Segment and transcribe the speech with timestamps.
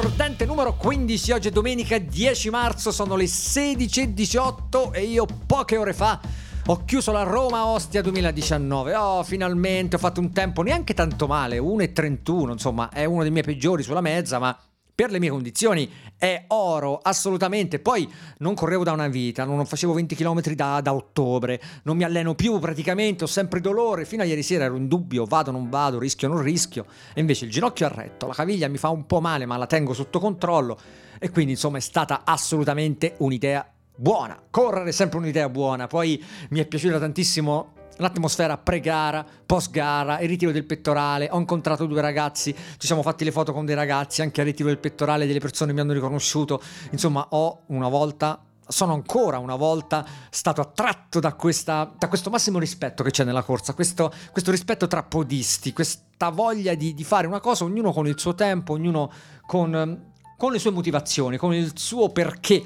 [0.00, 1.32] mordente numero 15.
[1.32, 6.20] Oggi è domenica 10 marzo, sono le 16.18 e io poche ore fa
[6.66, 8.94] ho chiuso la Roma Ostia 2019.
[8.94, 13.42] Oh, finalmente ho fatto un tempo neanche tanto male, 1,31, insomma, è uno dei miei
[13.42, 14.56] peggiori sulla mezza, ma
[14.94, 17.78] per le mie condizioni è oro, assolutamente.
[17.78, 22.04] Poi non correvo da una vita, non facevo 20 km da, da, ottobre, non mi
[22.04, 24.04] alleno più praticamente, ho sempre dolore.
[24.04, 26.86] Fino a ieri sera ero in dubbio, vado, non vado, rischio, non rischio.
[27.14, 29.66] E invece il ginocchio è retto, la caviglia mi fa un po' male, ma la
[29.66, 30.78] tengo sotto controllo.
[31.20, 34.40] E quindi insomma è stata assolutamente un'idea buona.
[34.50, 35.86] Correre è sempre un'idea buona.
[35.86, 41.28] Poi mi è piaciuta tantissimo l'atmosfera pre-gara, post-gara, il ritiro del pettorale.
[41.30, 44.68] Ho incontrato due ragazzi, ci siamo fatti le foto con dei ragazzi, anche al ritiro
[44.68, 46.60] del pettorale delle persone mi hanno riconosciuto.
[46.90, 52.58] Insomma, ho una volta sono ancora una volta stato attratto da, questa, da, questo massimo
[52.58, 57.26] rispetto che c'è nella corsa, questo, questo rispetto tra podisti, questa voglia di, di, fare
[57.26, 59.10] una cosa, ognuno con il suo tempo, ognuno
[59.46, 62.62] con, con le sue motivazioni, con il suo perché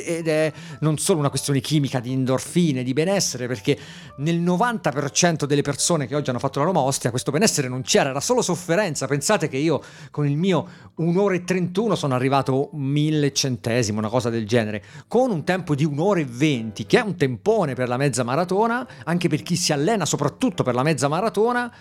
[0.00, 3.78] ed è non solo una questione chimica di endorfine, di benessere, perché
[4.16, 8.10] nel 90% delle persone che oggi hanno fatto la Roma Ostia questo benessere non c'era,
[8.10, 9.06] era solo sofferenza.
[9.06, 14.08] Pensate che io con il mio 1 ora e 31 sono arrivato mille centesimo, una
[14.08, 17.74] cosa del genere, con un tempo di 1 ora e 20, che è un tempone
[17.74, 21.72] per la mezza maratona, anche per chi si allena soprattutto per la mezza maratona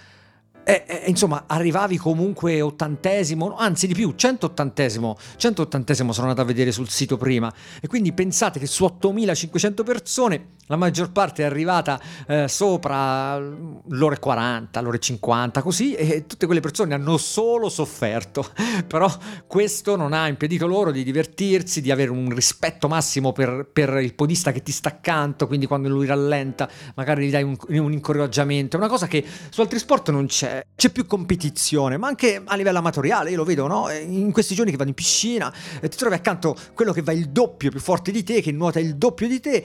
[0.64, 6.72] e, e, insomma, arrivavi comunque ottantesimo, anzi di più, 180esimo, 180esimo sono andato a vedere
[6.72, 7.52] sul sito prima.
[7.82, 14.16] E quindi pensate che su 8500 persone la maggior parte è arrivata eh, sopra l'ora
[14.16, 18.48] e 40, l'ora e 50, così, e tutte quelle persone hanno solo sofferto.
[18.88, 19.12] Però
[19.48, 24.14] questo non ha impedito loro di divertirsi, di avere un rispetto massimo per, per il
[24.14, 28.78] podista che ti sta accanto, quindi quando lui rallenta magari gli dai un, un incoraggiamento.
[28.78, 30.66] È una cosa che su altri sport non c'è.
[30.74, 33.90] C'è più competizione, ma anche a livello amatoriale, io lo vedo, no?
[33.90, 37.72] In questi giorni che vado in piscina, ti trovi accanto quello che va il doppio
[37.72, 39.64] più forte di te, che nuota il doppio di te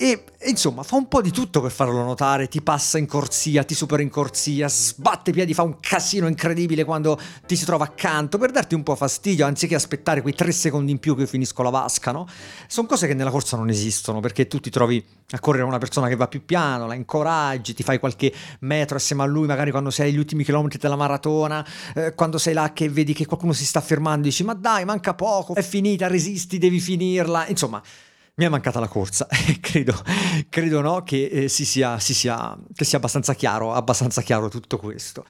[0.00, 3.74] e insomma fa un po' di tutto per farlo notare, ti passa in corsia, ti
[3.74, 8.38] supera in corsia, sbatte i piedi, fa un casino incredibile quando ti si trova accanto
[8.38, 11.64] per darti un po' fastidio anziché aspettare quei tre secondi in più che io finisco
[11.64, 12.28] la vasca, no?
[12.68, 16.06] Sono cose che nella corsa non esistono perché tu ti trovi a correre una persona
[16.06, 19.90] che va più piano, la incoraggi, ti fai qualche metro assieme a lui, magari quando
[19.90, 23.64] sei agli ultimi chilometri della maratona, eh, quando sei là che vedi che qualcuno si
[23.64, 27.82] sta fermando, dici ma dai, manca poco, è finita, resisti, devi finirla, insomma
[28.38, 29.26] mi è mancata la corsa
[29.60, 29.94] credo,
[30.48, 34.78] credo no, che, eh, si sia, si sia, che sia abbastanza chiaro, abbastanza chiaro tutto
[34.78, 35.26] questo.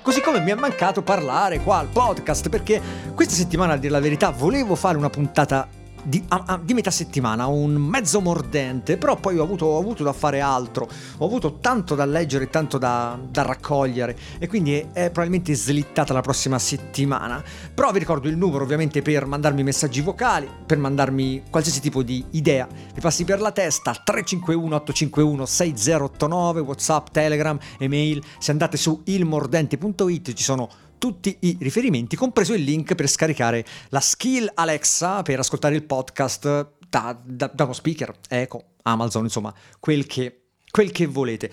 [0.00, 2.80] Così come mi è mancato parlare qua al podcast perché
[3.14, 5.68] questa settimana a dire la verità volevo fare una puntata
[6.02, 10.02] di, a, a, di, metà settimana, un mezzo mordente, però poi ho avuto, ho avuto,
[10.02, 14.16] da fare altro, ho avuto tanto da leggere, tanto da, da raccogliere.
[14.38, 17.42] E quindi è, è, probabilmente slittata la prossima settimana.
[17.74, 22.24] Però vi ricordo il numero ovviamente per mandarmi messaggi vocali, per mandarmi qualsiasi tipo di
[22.30, 29.02] idea, vi passi per la testa 351 851 6089, Whatsapp, Telegram, email, se andate su
[29.04, 30.68] ilmordente.it ci sono
[31.02, 36.74] tutti i riferimenti, compreso il link per scaricare la skill Alexa per ascoltare il podcast
[36.88, 41.50] da, da, da uno speaker, Eco, Amazon, insomma, quel che, quel che volete.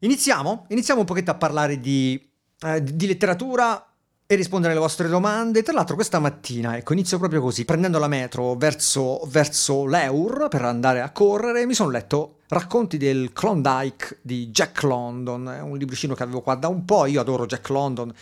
[0.00, 0.66] Iniziamo?
[0.68, 2.22] Iniziamo un pochetto a parlare di,
[2.60, 3.82] eh, di letteratura
[4.26, 5.62] e rispondere alle vostre domande.
[5.62, 10.66] Tra l'altro questa mattina, ecco, inizio proprio così, prendendo la metro verso, verso l'Eur per
[10.66, 16.14] andare a correre, mi sono letto Racconti del Klondike di Jack London, è un libricino
[16.14, 18.12] che avevo qua da un po', io adoro Jack London,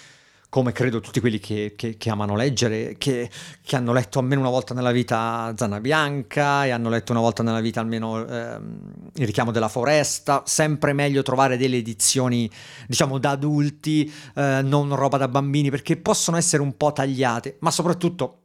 [0.51, 3.31] come credo tutti quelli che, che, che amano leggere, che,
[3.63, 7.45] che, hanno letto almeno una volta nella vita Zanna Bianca e hanno letto una volta
[7.45, 12.51] nella vita almeno ehm, Il richiamo della foresta, sempre meglio trovare delle edizioni
[12.89, 17.71] diciamo da adulti, eh, non roba da bambini, perché possono essere un po' tagliate, ma
[17.71, 18.39] soprattutto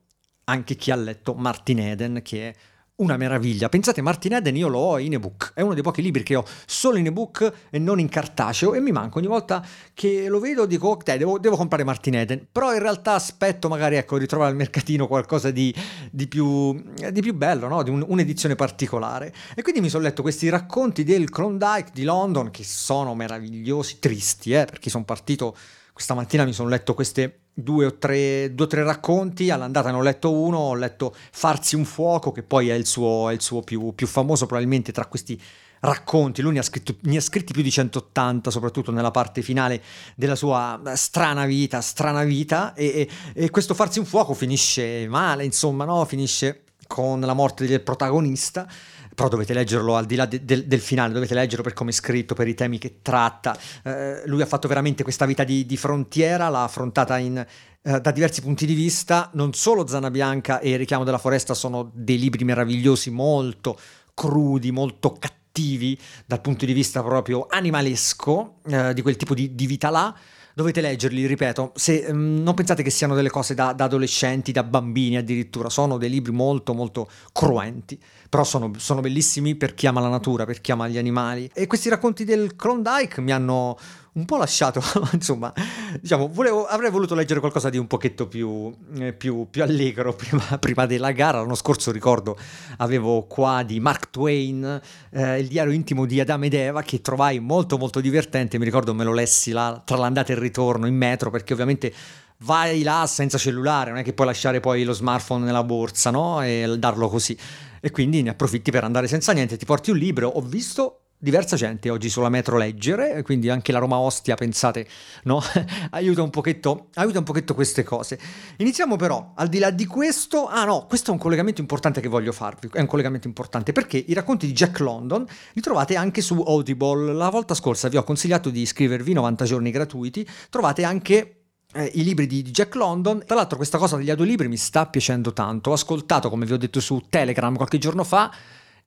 [0.46, 2.56] anche chi ha letto Martin Eden, che è
[2.97, 3.67] una meraviglia.
[3.67, 6.45] Pensate, Martin Eden io lo ho in ebook, è uno dei pochi libri che ho
[6.66, 10.65] solo in ebook e non in cartaceo e mi manca ogni volta che lo vedo
[10.65, 14.51] dico ok, devo, devo comprare Martin Eden, però in realtà aspetto magari ecco di trovare
[14.51, 15.74] al mercatino qualcosa di,
[16.09, 16.74] di, più,
[17.12, 17.83] di più, bello, no?
[17.83, 19.33] di un, un'edizione particolare.
[19.56, 24.53] E quindi mi sono letto questi racconti del Klondike di London che sono meravigliosi, tristi,
[24.53, 25.56] eh, perché sono partito
[25.91, 29.98] questa mattina mi sono letto queste due o tre, due o tre racconti, all'andata ne
[29.98, 33.42] ho letto uno, ho letto Farsi un fuoco, che poi è il suo, è il
[33.42, 35.42] suo più, più, famoso probabilmente tra questi
[35.80, 39.81] racconti, lui ne ha, scritto, ne ha, scritti più di 180, soprattutto nella parte finale
[40.16, 45.46] della sua strana vita, strana vita, e, e, e questo Farsi un fuoco finisce male,
[45.46, 46.04] insomma, no?
[46.04, 48.68] finisce con la morte del protagonista,
[49.15, 51.94] però dovete leggerlo al di là de- del, del finale, dovete leggerlo per come è
[51.94, 53.57] scritto, per i temi che tratta.
[53.83, 58.12] Eh, lui ha fatto veramente questa vita di, di frontiera, l'ha affrontata in, eh, da
[58.12, 59.29] diversi punti di vista.
[59.33, 63.79] Non solo Zana Bianca e Richiamo della Foresta sono dei libri meravigliosi, molto
[64.13, 69.65] crudi, molto cattivi dal punto di vista proprio animalesco, eh, di quel tipo di, di
[69.65, 70.13] vita là
[70.56, 74.63] dovete leggerli, ripeto, se um, non pensate che siano delle cose da, da, adolescenti, da
[74.63, 78.00] bambini addirittura, sono dei libri molto molto cruenti,
[78.30, 81.50] però sono, sono bellissimi per chi ama la natura, per chi ama gli animali.
[81.54, 83.78] E questi racconti del Klondike mi hanno
[84.15, 84.81] un po' lasciato,
[85.12, 85.53] insomma,
[86.00, 90.57] diciamo, volevo, avrei voluto leggere qualcosa di un pochetto più, eh, più, più allegro prima,
[90.57, 91.39] prima, della gara.
[91.39, 92.38] L'anno scorso ricordo
[92.77, 94.81] avevo qua di Mark Twain,
[95.12, 98.94] eh, il diario intimo di Adamo ed Eva, che trovai molto molto divertente, mi ricordo
[98.94, 101.94] me lo lessi là, tra l'andata e il ritorno in metro, perché ovviamente
[102.39, 106.41] vai là senza cellulare, non è che puoi lasciare poi lo smartphone nella borsa, no?
[106.41, 107.38] E darlo così.
[107.81, 111.56] E quindi ne approfitti per andare senza niente, ti porti un libro, ho visto diversa
[111.56, 114.88] gente oggi sulla metro leggere, quindi anche la Roma Ostia, pensate,
[115.23, 115.41] no?
[115.91, 118.19] aiuta, un pochetto, aiuta un pochetto queste cose.
[118.57, 122.07] Iniziamo però, al di là di questo, ah no, questo è un collegamento importante che
[122.07, 126.21] voglio farvi, è un collegamento importante perché i racconti di Jack London li trovate anche
[126.21, 127.13] su Audible.
[127.13, 132.03] La volta scorsa vi ho consigliato di iscrivervi 90 giorni gratuiti, trovate anche eh, i
[132.03, 133.23] libri di, Jack London.
[133.25, 135.71] Tra l'altro questa cosa degli audiolibri mi sta piacendo tanto.
[135.71, 138.31] Ho ascoltato, come vi ho detto su Telegram qualche giorno fa,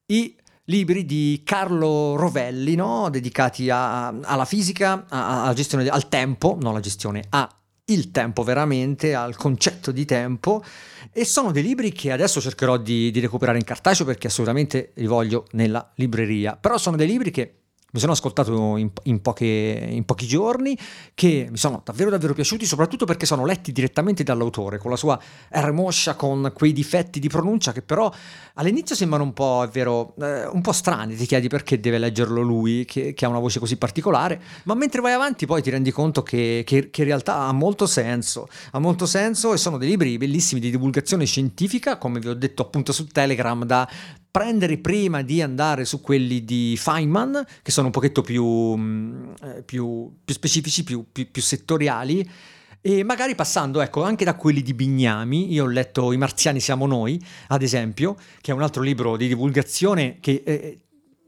[0.07, 0.35] i
[0.69, 3.09] libri di Carlo Rovelli, no?
[3.09, 7.49] dedicati a, alla fisica, alla gestione, al tempo, non alla gestione, a
[7.85, 10.63] il tempo veramente, al concetto di tempo
[11.11, 15.07] e sono dei libri che adesso cercherò di, di recuperare in cartaceo perché assolutamente li
[15.07, 17.58] voglio nella libreria, però sono dei libri che
[17.91, 20.77] mi sono ascoltato in, in, poche, in, pochi giorni,
[21.13, 25.19] che mi sono davvero davvero piaciuti, soprattutto perché sono letti direttamente dall'autore, con la sua
[25.51, 28.11] R moscia, con quei difetti di pronuncia che però
[28.55, 32.41] all'inizio sembrano un po', è vero, eh, un po' strani, ti chiedi perché deve leggerlo
[32.41, 35.91] lui, che, che, ha una voce così particolare, ma mentre vai avanti poi ti rendi
[35.91, 39.89] conto che, che, che in realtà ha molto senso, ha molto senso e sono dei
[39.89, 43.87] libri bellissimi di divulgazione scientifica, come vi ho detto appunto su Telegram, da
[44.31, 49.63] prendere prima di andare su quelli di Feynman, che sono un pochetto più, mm, eh,
[49.63, 52.29] più, più specifici, più, più, settoriali,
[52.81, 55.51] e magari passando ecco, anche da quelli di Bignami.
[55.51, 59.27] Io ho letto I marziani siamo noi, ad esempio, che è un altro libro di
[59.27, 60.43] divulgazione che...
[60.45, 60.79] Eh,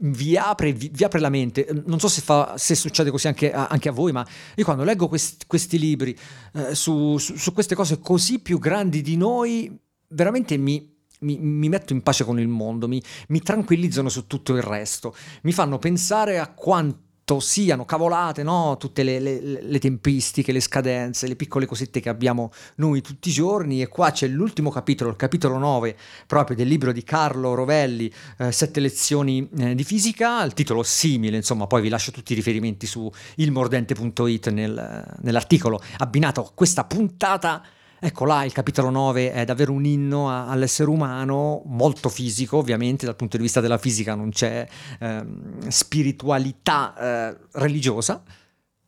[0.04, 1.68] vi apre, vi, vi apre, la mente.
[1.86, 4.26] Non so se, fa, se succede così anche a, anche a, voi, ma
[4.56, 6.18] io quando leggo questi, questi libri
[6.54, 10.91] eh, su, su, su, queste cose così più grandi di noi, veramente mi,
[11.22, 15.16] mi, mi, metto in pace con il mondo, mi, mi tranquillizzano su tutto il resto,
[15.44, 18.76] mi fanno pensare a quanto siano cavolate, no?
[18.78, 23.32] tutte le, le, le, tempistiche, le scadenze, le piccole cosette che abbiamo noi tutti i
[23.32, 23.82] giorni.
[23.82, 25.96] E qua c'è l'ultimo capitolo, il capitolo 9,
[26.28, 31.38] proprio del libro di Carlo Rovelli, eh, Sette lezioni eh, di fisica, il titolo simile,
[31.38, 37.64] insomma, poi vi lascio tutti i riferimenti su ilmordente.it nel, nell'articolo abbinato a questa puntata
[38.04, 43.06] Ecco là il capitolo 9 è davvero un inno a, all'essere umano, molto fisico ovviamente,
[43.06, 44.68] dal punto di vista della fisica non c'è
[45.00, 45.26] eh,
[45.68, 48.24] spiritualità eh, religiosa,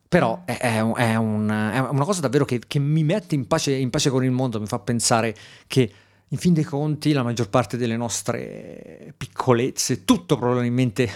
[0.08, 3.72] però è, è, è, un, è, una cosa davvero che, che mi mette in pace,
[3.72, 5.32] in pace con il mondo, mi fa pensare
[5.68, 5.92] che
[6.26, 11.08] in fin dei conti la maggior parte delle nostre piccolezze, tutto probabilmente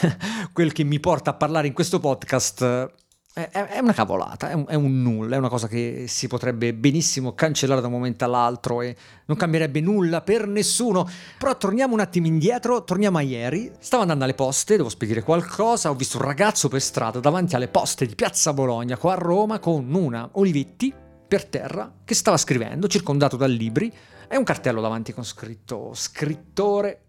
[0.54, 2.90] quel che mi porta a parlare in questo podcast
[3.34, 7.34] è, una cavolata, è un, è un, nulla, è una cosa che si potrebbe benissimo
[7.34, 11.08] cancellare da un momento all'altro e non cambierebbe nulla per nessuno.
[11.38, 13.72] Però torniamo un attimo indietro, torniamo a ieri.
[13.78, 17.68] Stavo andando alle poste, devo spedire qualcosa, ho visto un ragazzo per strada davanti alle
[17.68, 20.92] poste di Piazza Bologna, qua a Roma, con una Olivetti
[21.26, 23.90] per terra che stava scrivendo, circondato da libri,
[24.28, 27.00] e un cartello davanti con scritto scrittore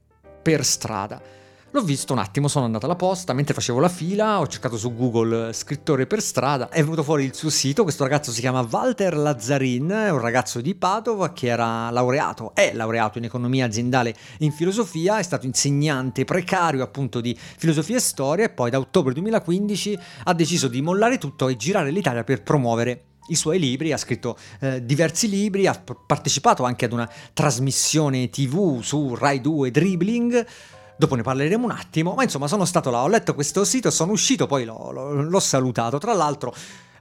[0.42, 1.43] per strada.
[1.74, 4.94] L'ho visto un attimo, sono andato alla posta, mentre facevo la fila ho cercato su
[4.94, 9.18] Google scrittore per strada, è venuto fuori il suo sito, questo ragazzo si chiama Walter
[9.18, 14.52] Lazzarin, è un ragazzo di Padova che era laureato, è laureato in economia aziendale in
[14.52, 20.00] filosofia, è stato insegnante precario appunto di filosofia e storia e poi da ottobre 2015
[20.26, 24.38] ha deciso di mollare tutto e girare l'Italia per promuovere i suoi libri, ha scritto
[24.60, 30.46] eh, diversi libri, ha partecipato anche ad una trasmissione tv su Rai 2 Dribbling,
[30.96, 34.12] Dopo ne parleremo un attimo, ma insomma sono stato là, ho letto questo sito, sono
[34.12, 35.98] uscito, poi l'ho, l'ho, salutato.
[35.98, 36.54] Tra l'altro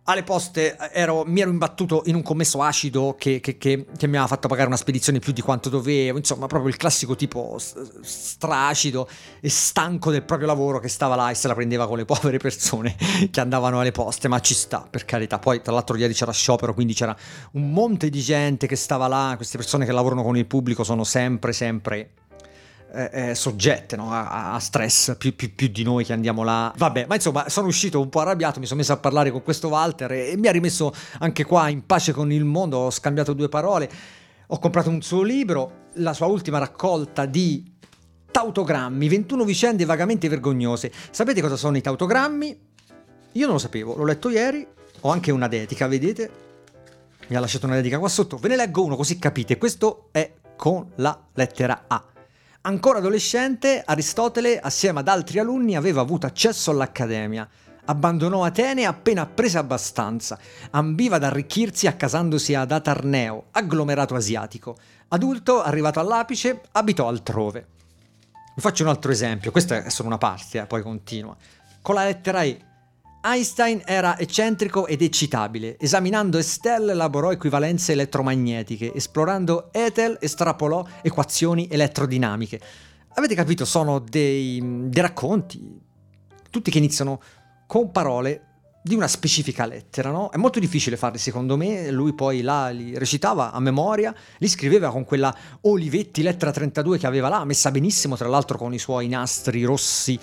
[0.04, 4.14] alle poste ero, mi ero imbattuto in un commesso acido che, che, che, che, mi
[4.16, 7.56] aveva fatto pagare una spedizione più di quanto dovevo, insomma proprio il classico tipo
[8.00, 9.08] stracido
[9.40, 12.38] e stanco del proprio lavoro che stava là e se la prendeva con le povere
[12.38, 12.96] persone
[13.30, 15.38] che andavano alle poste, ma ci sta per carità.
[15.38, 17.14] Poi tra l'altro ieri c'era sciopero, quindi c'era
[17.52, 21.04] un monte di gente che stava là, queste persone che lavorano con il pubblico sono
[21.04, 22.10] sempre, sempre
[22.92, 24.12] eh, eh, soggette no?
[24.12, 26.72] a, a, stress più, più, più, di noi che andiamo là.
[26.76, 29.68] Vabbè, ma insomma, sono uscito un po' arrabbiato, mi sono messo a parlare con questo
[29.68, 32.78] Walter e, e mi ha rimesso anche qua in pace con il mondo.
[32.78, 33.90] Ho scambiato due parole,
[34.46, 37.70] ho comprato un suo libro, la sua ultima raccolta di
[38.30, 40.92] tautogrammi, 21 vicende vagamente vergognose.
[41.10, 42.60] Sapete cosa sono i tautogrammi?
[43.32, 44.66] Io non lo sapevo, l'ho letto ieri,
[45.00, 46.30] ho anche una dedica, vedete?
[47.28, 49.56] Mi ha lasciato una dedica qua sotto, ve ne leggo uno così capite.
[49.56, 52.11] Questo è con la lettera A.
[52.64, 57.48] Ancora adolescente, Aristotele, assieme ad altri alunni, aveva avuto accesso all'Accademia.
[57.86, 60.38] Abbandonò Atene appena presa abbastanza.
[60.70, 64.76] Ambiva ad arricchirsi accasandosi ad Atarneo, agglomerato asiatico.
[65.08, 67.66] Adulto, arrivato all'apice, abitò altrove.
[68.54, 71.34] Vi faccio un altro esempio, questa è solo una parte, eh, poi continua.
[71.80, 72.60] Con la lettera E.
[73.24, 75.76] Einstein era eccentrico ed eccitabile.
[75.78, 82.60] Esaminando Estelle elaborò equivalenze elettromagnetiche, esplorando Ethel estrapolò equazioni elettrodinamiche.
[83.14, 83.64] Avete capito?
[83.64, 85.62] Sono dei, dei racconti,
[86.50, 87.20] tutti che iniziano
[87.68, 88.46] con parole
[88.82, 90.30] di una specifica lettera, no?
[90.30, 94.90] È molto difficile farli secondo me, lui poi là li recitava a memoria, li scriveva
[94.90, 99.06] con quella Olivetti lettera 32 che aveva là, messa benissimo tra l'altro con i suoi
[99.06, 100.18] nastri rossi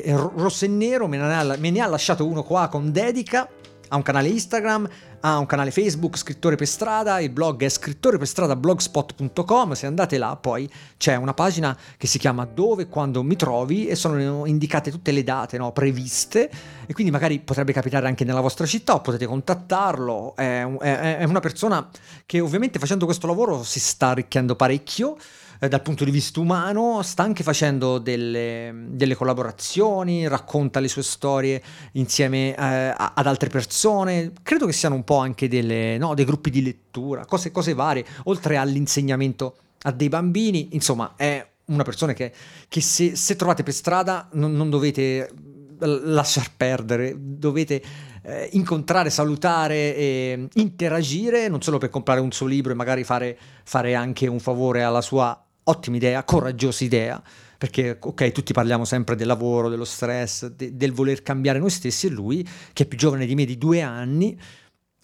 [0.00, 3.48] eh, rosso e nero, me ne, ha, me ne ha lasciato uno qua con dedica
[3.92, 4.88] ha un canale Instagram,
[5.20, 10.66] ha un canale Facebook, Scrittore per Strada, il blog è scrittoreperstrada.blogspot.com, se andate là poi
[10.96, 15.22] c'è una pagina che si chiama Dove quando mi trovi e sono indicate tutte le
[15.22, 16.50] date no, previste
[16.86, 21.24] e quindi magari potrebbe capitare anche nella vostra città o potete contattarlo, è, è, è
[21.24, 21.86] una persona
[22.24, 25.18] che ovviamente facendo questo lavoro si sta arricchendo parecchio
[25.62, 31.04] eh, dal punto di vista umano, sta anche facendo delle, delle collaborazioni, racconta le sue
[31.04, 36.24] storie insieme eh, ad altre persone, credo che siano un po' anche delle, no, dei
[36.24, 42.12] gruppi di lettura, cose, cose varie, oltre all'insegnamento a dei bambini, insomma è una persona
[42.12, 42.32] che,
[42.66, 45.30] che se, se, trovate per strada non, non dovete
[45.78, 47.80] lasciar perdere, dovete
[48.24, 53.38] eh, incontrare, salutare e interagire, non solo per comprare un suo libro e magari fare,
[53.62, 57.22] fare anche un favore alla sua ottima idea, coraggiosa idea,
[57.58, 62.06] perché ok, tutti parliamo sempre del lavoro, dello stress, de- del voler cambiare noi stessi
[62.06, 64.38] e lui, che è più giovane di me di due anni,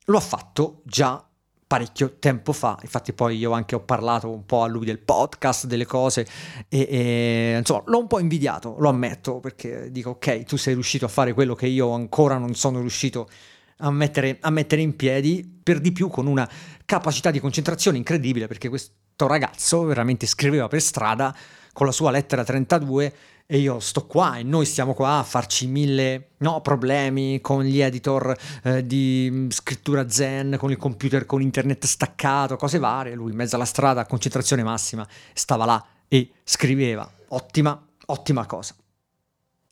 [0.06, 1.22] lo ha fatto già
[1.68, 5.66] parecchio tempo fa, infatti poi io anche ho parlato un po' a lui del podcast,
[5.66, 6.26] delle cose
[6.66, 11.04] e, e, insomma l'ho un po' invidiato, lo ammetto, perché dico ok, tu sei riuscito
[11.04, 13.28] a fare quello che io ancora non sono riuscito
[13.80, 16.48] a mettere, a mettere in piedi, per di più con una
[16.86, 18.92] capacità di concentrazione incredibile, perché questo
[19.26, 21.34] ragazzo veramente scriveva per strada
[21.72, 23.12] con la sua lettera 32
[23.50, 27.80] e io sto qua e noi stiamo qua a farci mille no, problemi con gli
[27.80, 33.14] editor eh, di mm, scrittura zen, con il computer, con internet staccato, cose varie.
[33.14, 37.10] Lui in mezzo alla strada, concentrazione massima, stava là e scriveva.
[37.28, 38.74] Ottima, ottima cosa.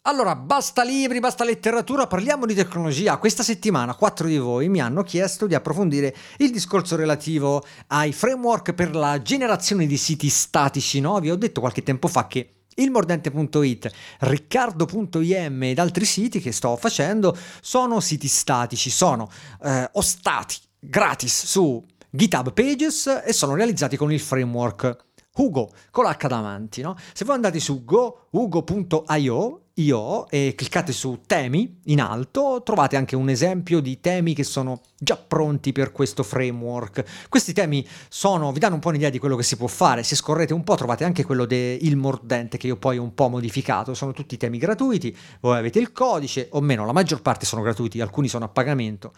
[0.08, 3.16] Allora, basta libri, basta letteratura, parliamo di tecnologia.
[3.16, 8.72] Questa settimana quattro di voi mi hanno chiesto di approfondire il discorso relativo ai framework
[8.72, 11.18] per la generazione di siti statici, no?
[11.18, 17.36] Vi ho detto qualche tempo fa che ilmordente.it, riccardo.im ed altri siti che sto facendo
[17.60, 19.28] sono siti statici, sono
[19.60, 25.05] eh, ostati gratis su GitHub Pages e sono realizzati con il framework
[25.36, 26.82] Hugo con l'H davanti.
[26.82, 26.96] No?
[27.12, 33.28] Se voi andate su gohugo.io io e cliccate su temi in alto, trovate anche un
[33.28, 37.28] esempio di temi che sono già pronti per questo framework.
[37.28, 40.02] Questi temi sono, vi danno un po' un'idea di quello che si può fare.
[40.02, 43.28] Se scorrete un po' trovate anche quello del mordente che io poi ho un po'
[43.28, 43.92] modificato.
[43.92, 48.00] Sono tutti temi gratuiti, voi avete il codice, o meno, la maggior parte sono gratuiti,
[48.00, 49.12] alcuni sono a pagamento.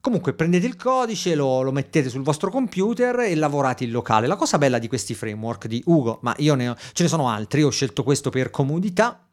[0.00, 4.26] Comunque prendete il codice, lo, lo, mettete sul vostro computer e lavorate in locale.
[4.26, 7.62] La cosa bella di questi framework di Ugo, ma ne ho, ce ne sono altri,
[7.62, 9.28] ho scelto questo per comodità,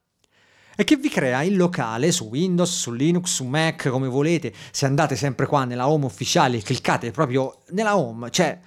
[0.75, 4.53] è che vi crea in locale su Windows, su Linux, su Mac, come volete.
[4.71, 8.59] Se andate sempre qua nella home ufficiale cliccate proprio nella home, c'è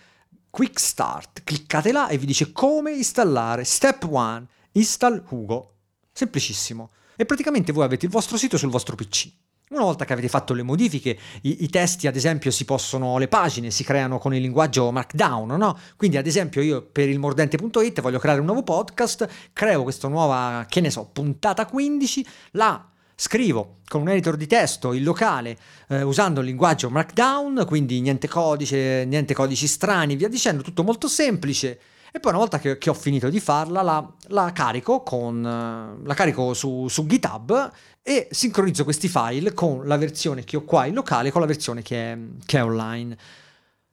[0.48, 3.64] Quick Start, cliccate là e vi dice come installare.
[3.64, 5.74] Step 1, install Hugo.
[6.12, 6.90] Semplicissimo.
[7.14, 9.30] E praticamente voi avete il vostro sito sul vostro PC.
[9.70, 13.28] Una volta che avete fatto le modifiche, i, i, testi ad esempio si possono, le
[13.28, 15.78] pagine si creano con il linguaggio Markdown, no?
[15.96, 20.64] Quindi ad esempio io per il mordente.it voglio creare un nuovo podcast, creo questa nuova,
[20.68, 22.82] che ne so, puntata 15, la
[23.14, 25.58] scrivo con un editor di testo in locale
[25.88, 31.08] eh, usando il linguaggio Markdown, quindi niente codice, niente codici strani, via dicendo, tutto molto
[31.08, 31.78] semplice.
[32.10, 36.14] E poi una volta che, che ho finito di farla, la, la carico, con, la
[36.14, 37.70] carico su, su GitHub
[38.02, 41.82] e sincronizzo questi file con la versione che ho qua in locale con la versione
[41.82, 43.16] che è, che è online.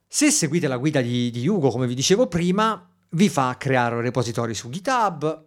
[0.08, 4.54] Se seguite la guida di, di Hugo, come vi dicevo prima, vi fa creare repository
[4.54, 5.46] su GitHub,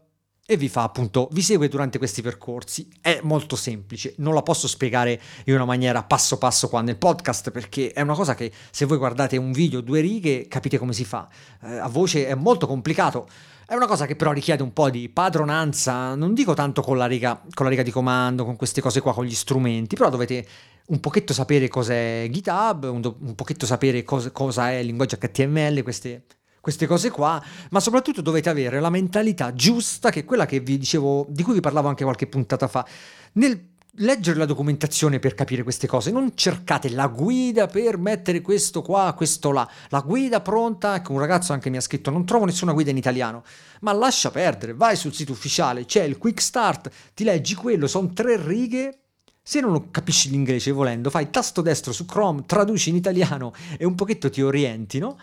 [0.51, 2.89] e vi fa appunto, vi segue durante questi percorsi.
[3.03, 7.51] È molto semplice, non la posso spiegare in una maniera passo passo qua nel podcast
[7.51, 11.05] perché è una cosa che se voi guardate un video, due righe, capite come si
[11.05, 11.29] fa.
[11.65, 13.29] Eh, a voce è molto complicato.
[13.67, 17.05] È una cosa che però richiede un po' di padronanza, non dico tanto con la
[17.05, 20.47] riga, con la riga di comando, con queste cose qua, con gli strumenti, però dovete
[20.87, 25.19] un pochetto sapere cos'è GitHub, un, do, un pochetto sapere cosa, cosa è il linguaggio
[25.19, 26.25] HTML, queste
[26.69, 30.77] queste cose qua, ma soprattutto dovete avere la mentalità giusta, che è quella che vi
[30.77, 32.87] dicevo, di cui vi parlavo anche qualche puntata fa.
[33.33, 33.69] Nel
[34.01, 39.15] leggere la documentazione per capire queste cose, non cercate la guida per mettere questo qua,
[39.17, 39.69] questo là.
[39.89, 42.99] La guida pronta, ecco un ragazzo anche mi ha scritto, non trovo nessuna guida in
[42.99, 43.43] italiano,
[43.81, 48.13] ma lascia perdere, vai sul sito ufficiale, c'è il quick start, ti leggi quello, sono
[48.13, 48.99] tre righe.
[49.43, 53.95] Se non capisci l'inglese volendo, fai tasto destro su Chrome, traduci in italiano e un
[53.95, 55.17] pochetto ti orienti, no?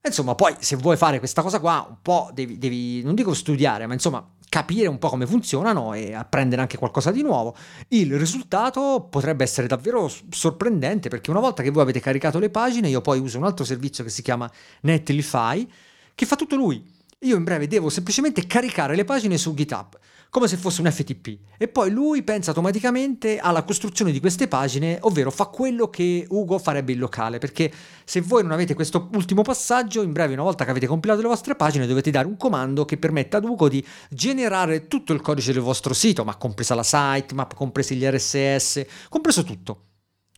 [0.00, 3.86] Insomma, poi se vuoi fare questa cosa qua, un po' devi, devi, non dico studiare,
[3.86, 7.54] ma insomma capire un po' come funzionano e apprendere anche qualcosa di nuovo.
[7.88, 12.88] Il risultato potrebbe essere davvero sorprendente perché una volta che voi avete caricato le pagine,
[12.88, 14.50] io poi uso un altro servizio che si chiama
[14.82, 15.68] Netlify,
[16.14, 16.96] che fa tutto lui.
[17.22, 19.98] Io in breve devo semplicemente caricare le pagine su GitHub
[20.30, 24.98] come se fosse un FTP e poi lui pensa automaticamente alla costruzione di queste pagine,
[25.00, 27.72] ovvero fa quello che Ugo farebbe in locale, perché
[28.04, 31.28] se voi non avete questo ultimo passaggio, in breve una volta che avete compilato le
[31.28, 35.52] vostre pagine dovete dare un comando che permetta ad Ugo di generare tutto il codice
[35.52, 39.84] del vostro sito, ma compresa la sitemap, compresi gli RSS, compreso tutto.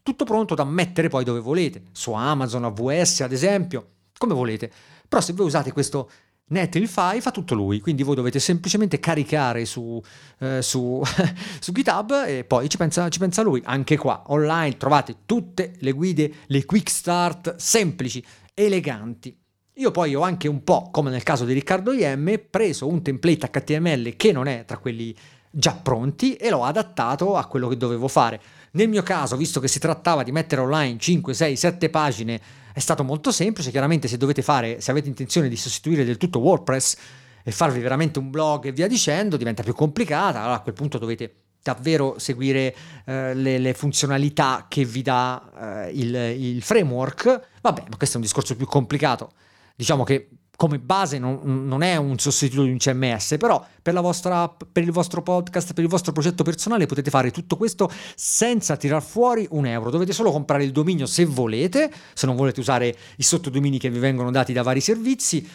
[0.02, 4.70] Tutto pronto da mettere poi dove volete, su Amazon, AWS ad esempio, come volete.
[5.06, 6.08] Però se voi usate questo
[6.50, 10.02] Netlify fa tutto lui, quindi voi dovete semplicemente caricare su,
[10.38, 11.00] eh, su,
[11.60, 13.62] su GitHub e poi ci pensa, ci pensa, lui.
[13.64, 19.36] Anche qua, online, trovate tutte le guide, le quick start semplici, eleganti.
[19.74, 23.48] Io poi ho anche un po', come nel caso di Riccardo IM, preso un template
[23.48, 25.16] HTML che non è tra quelli
[25.50, 28.40] già pronti e l'ho adattato a quello che dovevo fare.
[28.72, 32.40] Nel mio caso, visto che si trattava di mettere online 5, 6, 7 pagine
[32.72, 36.38] è stato molto semplice, chiaramente se dovete fare, se avete intenzione di sostituire del tutto
[36.38, 36.96] WordPress
[37.42, 40.98] e farvi veramente un blog e via dicendo, diventa più complicata, allora a quel punto
[40.98, 47.48] dovete davvero seguire eh, le, le, funzionalità che vi dà eh, il, il framework.
[47.60, 49.32] Vabbè, ma questo è un discorso più complicato.
[49.74, 50.28] Diciamo che
[50.60, 54.90] come base non, non, è un sostituto di un CMS, però per, vostra, per, il
[54.92, 59.64] vostro podcast, per il vostro progetto personale potete fare tutto questo senza tirar fuori un
[59.64, 59.88] euro.
[59.88, 64.00] Dovete solo comprare il dominio se volete, se non volete usare i sottodomini che vi
[64.00, 65.48] vengono dati da vari servizi.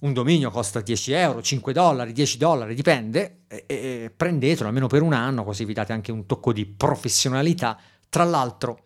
[0.00, 5.00] Un dominio costa 10 euro, 5 dollari, 10 dollari, dipende, e, e prendetelo almeno per
[5.00, 7.78] un anno, così vi date anche un tocco di professionalità.
[8.10, 8.84] Tra l'altro,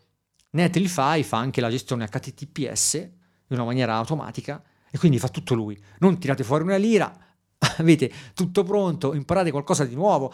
[0.50, 4.62] Netlify fa anche la gestione HTTPS in una maniera automatica
[4.94, 5.76] e quindi fa tutto lui.
[5.98, 7.12] Non tirate fuori una lira,
[7.78, 10.32] avete tutto pronto, imparate qualcosa di nuovo.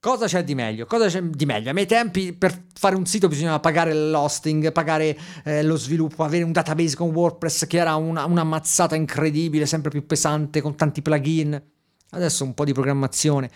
[0.00, 0.86] Cosa c'è di meglio?
[0.86, 1.70] Cosa c'è di meglio?
[1.70, 6.42] A miei tempi per fare un sito bisognava pagare l'hosting, pagare eh, lo sviluppo, avere
[6.42, 11.00] un database con WordPress che era una, una mazzata incredibile, sempre più pesante, con tanti
[11.00, 11.62] plugin.
[12.10, 13.48] Adesso un po' di programmazione,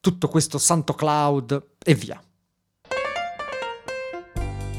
[0.00, 2.18] tutto questo santo cloud e via.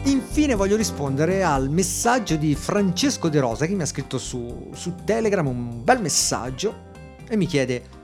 [0.05, 4.93] Infine voglio rispondere al messaggio di Francesco De Rosa che mi ha scritto su, su
[5.03, 6.91] Telegram un bel messaggio
[7.27, 8.03] e mi chiede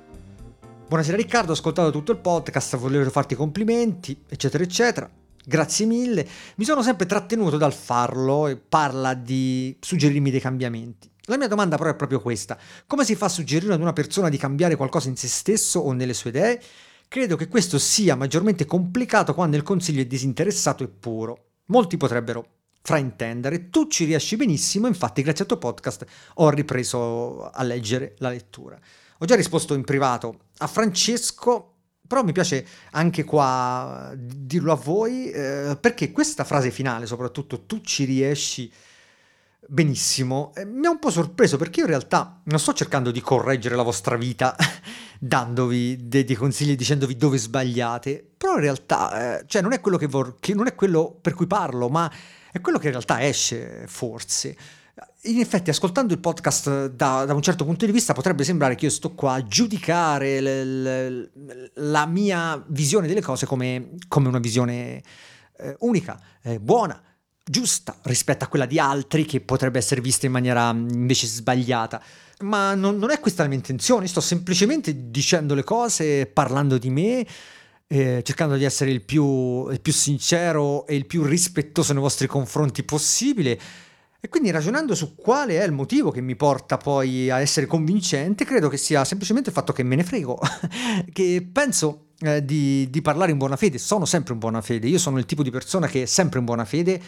[0.88, 5.10] Buonasera Riccardo, ho ascoltato tutto il podcast, volevo farti complimenti, eccetera, eccetera.
[5.46, 6.28] Grazie mille.
[6.56, 11.08] Mi sono sempre trattenuto dal farlo e parla di suggerirmi dei cambiamenti.
[11.26, 12.58] La mia domanda però è proprio questa.
[12.88, 15.94] Come si fa a suggerire ad una persona di cambiare qualcosa in se stesso o
[15.94, 16.62] nelle sue idee?
[17.08, 21.51] Credo che questo sia maggiormente complicato quando il consiglio è disinteressato e puro.
[21.72, 22.46] Molti potrebbero
[22.82, 26.06] fraintendere, tu ci riesci benissimo, infatti grazie al tuo podcast
[26.36, 28.78] ho ripreso a leggere la lettura.
[29.20, 35.32] Ho già risposto in privato a Francesco, però mi piace anche qua dirlo a voi,
[35.32, 38.70] eh, perché questa frase finale, soprattutto tu ci riesci
[39.68, 43.22] benissimo, eh, mi ha un po' sorpreso perché io in realtà non sto cercando di
[43.22, 44.56] correggere la vostra vita
[45.20, 49.98] dandovi dei, dei consigli dicendovi dove sbagliate, però in realtà, eh, cioè non è, quello
[49.98, 52.12] che, vor- che non è quello per cui parlo, ma
[52.52, 54.56] è quello che in realtà esce forse.
[55.26, 58.86] In effetti, ascoltando il podcast da, da, un certo punto di vista, potrebbe sembrare che
[58.86, 61.32] io sto qua a giudicare le, le,
[61.76, 65.02] la mia visione delle cose come, come una visione
[65.58, 67.00] eh, unica, eh, buona,
[67.52, 72.02] giusta rispetto a quella di altri che potrebbe essere vista in maniera invece sbagliata.
[72.40, 76.90] Ma non, non, è questa la mia intenzione, sto semplicemente dicendo le cose, parlando di
[76.90, 77.24] me,
[77.86, 82.26] eh, cercando di essere il più, il più, sincero e il più rispettoso nei vostri
[82.26, 83.60] confronti possibile.
[84.24, 88.46] E quindi ragionando su quale è il motivo che mi porta poi a essere convincente,
[88.46, 90.40] credo che sia semplicemente il fatto che me ne frego,
[91.12, 95.00] che penso eh, di, di parlare in buona fede, sono sempre in buona fede, io
[95.00, 97.02] sono il tipo di persona che è sempre in buona fede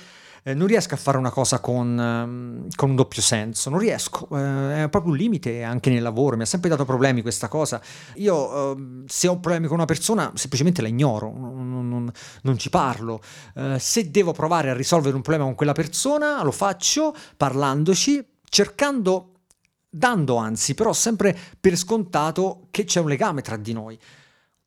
[0.43, 4.27] eh, non riesco a fare una cosa con, ehm, con un doppio senso, non riesco,
[4.31, 7.81] eh, è proprio un limite anche nel lavoro, mi ha sempre dato problemi questa cosa.
[8.15, 12.69] Io eh, se ho problemi con una persona semplicemente la ignoro, non, non, non ci
[12.69, 13.21] parlo.
[13.55, 19.29] Eh, se devo provare a risolvere un problema con quella persona, lo faccio parlandoci, cercando
[19.95, 23.99] dando anzi, però sempre per scontato che c'è un legame tra di noi.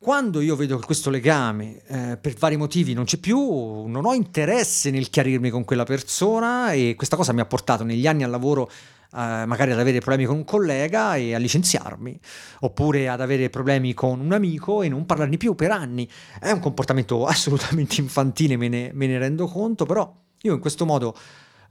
[0.06, 4.14] Quando io vedo che questo legame eh, per vari motivi non c'è più, non ho
[4.14, 8.30] interesse nel chiarirmi con quella persona e questa cosa mi ha portato negli anni al
[8.30, 12.20] lavoro eh, magari ad avere problemi con un collega e a licenziarmi,
[12.60, 16.08] oppure ad avere problemi con un amico e non parlarne più per anni.
[16.38, 20.08] È un comportamento assolutamente infantile, me ne, me ne rendo conto, però
[20.42, 21.16] io in questo modo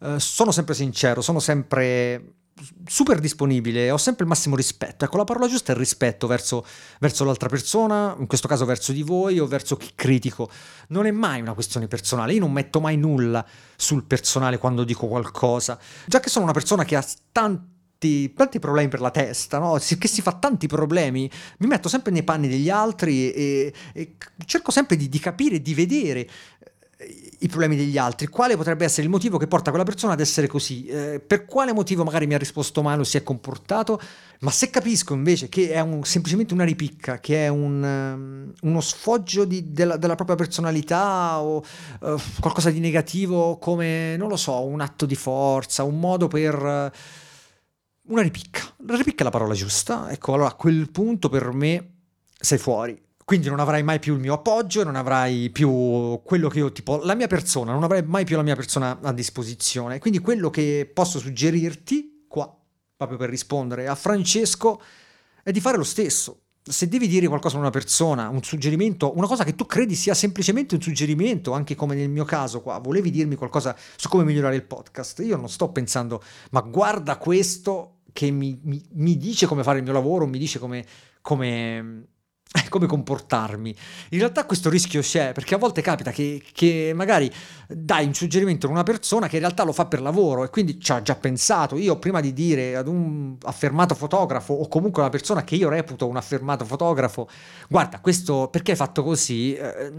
[0.05, 2.33] eh, sono sempre sincero, sono sempre
[2.85, 5.03] super disponibile, ho sempre il massimo rispetto.
[5.03, 6.65] Ecco, la parola giusta è il rispetto verso,
[6.99, 10.49] verso, l'altra persona, in questo caso verso di voi o verso chi critico.
[10.89, 15.07] Non è mai una questione personale, io non metto mai nulla sul personale quando dico
[15.07, 15.77] qualcosa.
[16.05, 19.73] Già che sono una persona che ha tanti, tanti problemi per la testa, no?
[19.73, 24.15] che si fa tanti problemi, mi metto sempre nei panni degli altri e, e
[24.45, 26.29] cerco sempre di, di capire, di vedere
[27.39, 30.47] i problemi degli altri, quale potrebbe essere il motivo che porta quella persona ad essere
[30.47, 33.99] così, eh, per quale motivo magari mi ha risposto male o si è comportato,
[34.39, 38.81] ma se capisco invece che è un, semplicemente una ripicca, che è un, um, uno
[38.81, 44.63] sfoggio di, della, della, propria personalità o uh, qualcosa di negativo come, non lo so,
[44.65, 46.55] un atto di forza, un modo per...
[46.55, 47.23] Uh,
[48.07, 51.93] una ripicca, la ripicca è la parola giusta, ecco, allora a quel punto per me
[52.37, 56.59] sei fuori, quindi non avrai mai più il mio appoggio, non avrai più quello che
[56.59, 59.97] io, tipo, la mia persona, non avrai mai più la mia persona a disposizione.
[59.97, 62.55] Quindi quello che posso suggerirti qua,
[62.95, 64.79] proprio per rispondere a Francesco,
[65.41, 66.41] è di fare lo stesso.
[66.61, 70.13] Se devi dire qualcosa a una persona, un suggerimento, una cosa che tu credi sia
[70.13, 74.55] semplicemente un suggerimento, anche come nel mio caso qua, volevi dirmi qualcosa su come migliorare
[74.55, 79.63] il podcast, io non sto pensando, ma guarda questo che mi, mi, mi dice come
[79.63, 80.85] fare il mio lavoro, mi dice come,
[81.21, 82.13] come
[82.69, 83.75] come comportarmi.
[84.09, 87.31] In realtà questo rischio c'è, perché a volte capita che, che, magari
[87.67, 90.79] dai un suggerimento a una persona che in realtà lo fa per lavoro e quindi
[90.79, 91.77] ci ha già pensato.
[91.77, 96.07] Io prima di dire ad un affermato fotografo o comunque una persona che io reputo
[96.07, 97.27] un affermato fotografo,
[97.67, 99.55] guarda, questo perché hai fatto così?
[99.55, 99.91] Eh,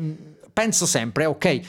[0.53, 1.61] penso sempre, ok,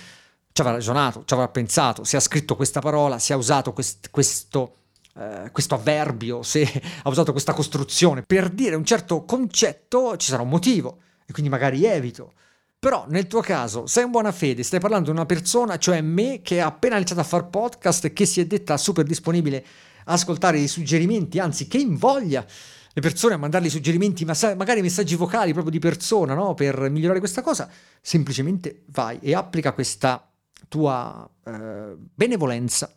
[0.51, 4.09] ci avrà ragionato, ci avrà pensato, si ha scritto questa parola, si è usato quest,
[4.09, 4.75] questo
[5.17, 6.61] eh, questo avverbio, se
[7.03, 11.49] ha usato questa costruzione per dire un certo concetto, ci sarà un motivo e quindi
[11.49, 12.33] magari evito.
[12.79, 16.41] Però nel tuo caso sei in buona fede, stai parlando di una persona, cioè me,
[16.43, 19.65] che ha appena iniziato a fare podcast e che si è detta super disponibile
[20.05, 22.45] a ascoltare i suggerimenti, anzi che invoglia
[22.93, 26.53] le persone a mandargli suggerimenti, ma magari messaggi vocali proprio di persona, no?
[26.53, 27.69] Per migliorare questa cosa,
[28.01, 30.31] semplicemente vai e applica questa
[30.67, 32.93] tua eh, benevolenza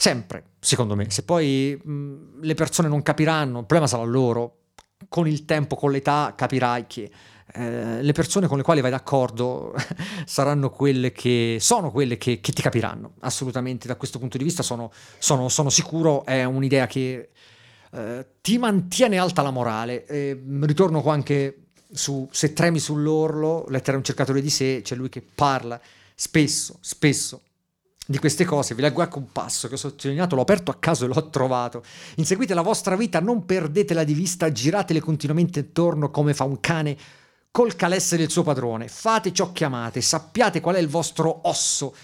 [0.00, 1.10] Sempre, secondo me.
[1.10, 4.60] Se poi mh, le persone non capiranno, il problema sarà loro.
[5.10, 7.10] Con il tempo, con l'età, capirai che
[7.52, 9.74] eh, le persone con le quali vai d'accordo
[10.24, 13.16] saranno quelle che sono quelle che, che, ti capiranno.
[13.20, 17.28] Assolutamente, da questo punto di vista sono, sono, sono sicuro, è un'idea che
[17.92, 20.06] eh, ti mantiene alta la morale.
[20.06, 25.10] E, ritorno qua anche su Se tremi sull'orlo, lettera un cercatore di sé, c'è lui
[25.10, 25.78] che parla
[26.14, 27.42] spesso, spesso
[28.06, 31.04] di queste cose, vi leggo anche un passo che ho sottolineato, l'ho aperto a caso
[31.04, 31.84] e l'ho trovato.
[32.16, 36.96] Inseguite la vostra vita, non perdetela di vista, giratele continuamente intorno come fa un cane
[37.52, 38.88] col calesse del suo padrone.
[38.88, 41.94] Fate ciò che amate, sappiate qual è il vostro osso.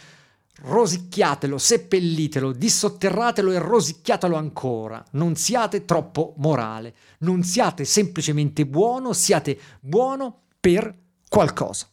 [0.58, 5.04] Rosicchiatelo, seppellitelo, dissotterratelo e rosicchiatelo ancora.
[5.12, 10.94] Non siate troppo morale, non siate semplicemente buono, siate buono per
[11.28, 11.88] qualcosa.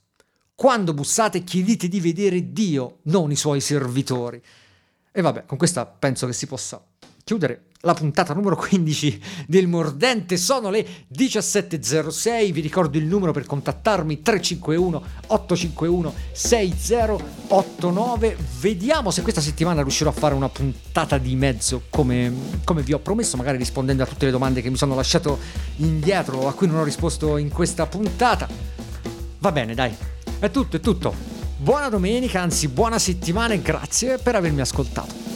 [0.56, 4.42] Quando bussate chiedete di vedere Dio, non i suoi servitori.
[5.12, 6.84] E vabbè, con questa penso che si possa
[7.24, 10.38] chiudere la puntata numero 15 del Mordente.
[10.38, 12.52] Sono le 17.06.
[12.52, 18.38] Vi ricordo il numero per contattarmi: 351 851 6089.
[18.60, 22.32] Vediamo se questa settimana riuscirò a fare una puntata di mezzo come,
[22.64, 25.40] come vi ho promesso, magari rispondendo a tutte le domande che mi sono lasciato
[25.78, 28.48] indietro, a cui non ho risposto in questa puntata.
[29.40, 30.13] Va bene, dai.
[30.44, 31.16] È tutto, è tutto.
[31.56, 35.33] Buona domenica, anzi buona settimana e grazie per avermi ascoltato.